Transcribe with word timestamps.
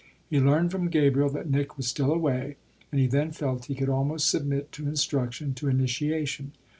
He 0.31 0.39
learned 0.39 0.71
from 0.71 0.89
Gabriel 0.89 1.29
that 1.29 1.51
Nick 1.51 1.77
was 1.77 1.85
still 1.85 2.11
away, 2.11 2.55
and 2.91 2.99
he 2.99 3.05
then 3.05 3.29
felt 3.29 3.65
he 3.65 3.75
could 3.75 3.87
almost 3.87 4.31
submit 4.31 4.71
to 4.71 4.87
instruction, 4.87 5.53
to 5.53 5.67
initiation. 5.67 6.53